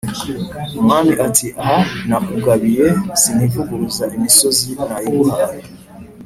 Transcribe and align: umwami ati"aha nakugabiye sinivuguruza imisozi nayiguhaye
umwami 0.79 1.13
ati"aha 1.27 1.77
nakugabiye 2.07 2.87
sinivuguruza 3.21 4.03
imisozi 4.15 4.69
nayiguhaye 4.89 5.61